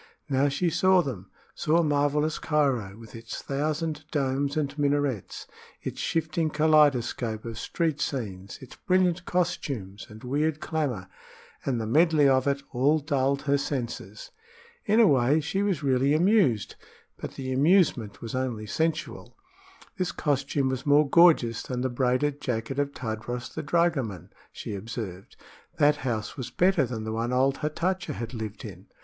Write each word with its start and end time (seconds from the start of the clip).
Now 0.27 0.47
she 0.49 0.71
saw 0.71 1.03
them 1.03 1.29
saw 1.53 1.83
marvelous 1.83 2.39
Cairo, 2.39 2.97
with 2.97 3.13
its 3.15 3.39
thousand 3.43 4.03
domes 4.09 4.57
and 4.57 4.75
minarets, 4.79 5.45
its 5.83 5.99
shifting 5.99 6.49
kaleidoscope 6.49 7.45
of 7.45 7.59
street 7.59 8.01
scenes, 8.01 8.57
its 8.63 8.75
brilliant 8.77 9.25
costumes 9.25 10.07
and 10.09 10.23
weird 10.23 10.59
clamor 10.59 11.07
and 11.63 11.79
the 11.79 11.85
medley 11.85 12.27
of 12.27 12.47
it 12.47 12.63
all 12.71 12.97
dulled 12.97 13.43
her 13.43 13.59
senses. 13.59 14.31
In 14.85 14.99
a 14.99 15.05
way 15.05 15.39
she 15.39 15.61
was 15.61 15.83
really 15.83 16.15
amused; 16.15 16.73
but 17.17 17.35
the 17.35 17.51
amusement 17.53 18.21
was 18.23 18.33
only 18.33 18.65
sensual. 18.65 19.37
This 19.99 20.11
costume 20.11 20.69
was 20.69 20.83
more 20.83 21.07
gorgeous 21.07 21.61
than 21.61 21.81
the 21.81 21.89
braided 21.89 22.41
jacket 22.41 22.79
of 22.79 22.91
Tadros 22.91 23.53
the 23.53 23.61
dragoman, 23.61 24.31
she 24.51 24.73
observed; 24.73 25.35
that 25.77 25.97
house 25.97 26.35
was 26.35 26.49
better 26.49 26.87
than 26.87 27.03
the 27.03 27.13
one 27.13 27.31
old 27.31 27.57
Hatatcha 27.57 28.13
had 28.13 28.33
lived 28.33 28.65
in. 28.65 28.87